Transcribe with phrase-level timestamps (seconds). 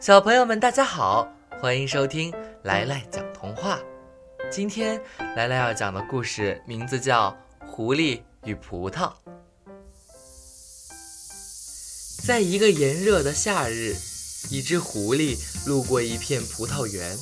[0.00, 1.28] 小朋友们，大家好，
[1.60, 3.80] 欢迎收听来来讲童话。
[4.48, 5.00] 今天
[5.34, 7.36] 来来要讲的故事名字叫
[7.66, 9.06] 《狐狸与葡萄》。
[12.24, 13.96] 在一个炎热的夏日，
[14.50, 15.36] 一只狐狸
[15.66, 17.18] 路过一片葡萄园。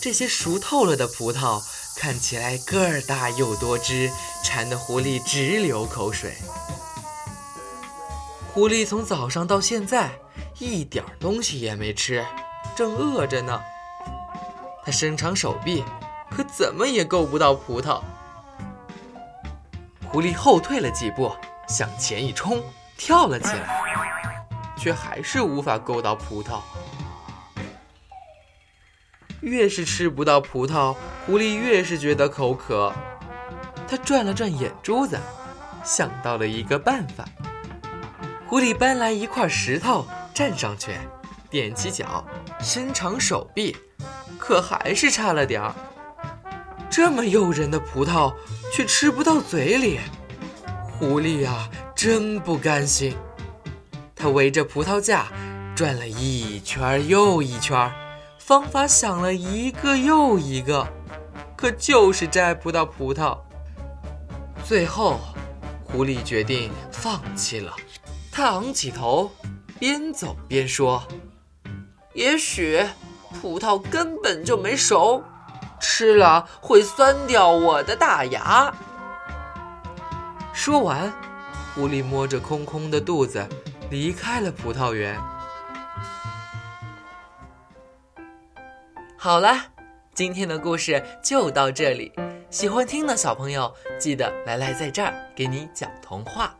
[0.00, 1.62] 这些熟透了的葡萄
[1.94, 4.10] 看起来个儿大又多汁，
[4.42, 6.32] 馋得狐狸直流口水。
[8.54, 10.10] 狐狸从早上到现在
[10.58, 12.24] 一点东西也没吃，
[12.76, 13.60] 正饿着呢。
[14.84, 15.82] 它伸长手臂，
[16.30, 18.00] 可怎么也够不到葡萄。
[20.08, 21.34] 狐狸后退了几步，
[21.66, 22.62] 向前一冲，
[22.96, 26.60] 跳了起来，却还是无法够到葡萄。
[29.40, 30.94] 越是吃不到葡萄，
[31.26, 32.92] 狐狸越是觉得口渴。
[33.88, 35.18] 它转了转眼珠子，
[35.82, 37.24] 想到了一个办法。
[38.46, 40.90] 狐狸搬来一块石头，站上去，
[41.52, 42.24] 踮起脚，
[42.60, 43.76] 伸长手臂，
[44.36, 45.74] 可还是差了点儿。
[46.90, 48.34] 这么诱人的葡萄，
[48.72, 50.00] 却吃不到嘴里，
[50.98, 53.16] 狐狸呀，真不甘心。
[54.16, 55.28] 它围着葡萄架
[55.76, 57.92] 转了一圈又一圈，
[58.38, 60.86] 方法想了一个又一个，
[61.56, 63.38] 可就是摘不到葡萄。
[64.64, 65.20] 最后，
[65.84, 67.72] 狐狸决定放弃了。
[68.32, 69.30] 他昂起头，
[69.84, 71.06] 边走边说
[72.16, 72.82] ：“也许
[73.38, 75.22] 葡萄根本就没熟，
[75.78, 78.74] 吃了会酸掉我的大牙。”
[80.54, 81.12] 说完，
[81.74, 83.46] 狐狸摸着空空的肚子
[83.90, 85.20] 离开了葡萄园。
[89.18, 89.66] 好了，
[90.14, 92.10] 今天的故事就到这里。
[92.48, 96.56] 喜欢听的小朋友，记得来来在这儿给你讲童话。